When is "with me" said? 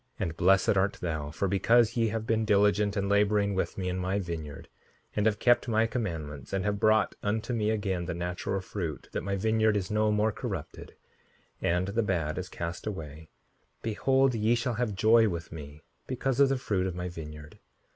3.53-3.87, 15.29-15.83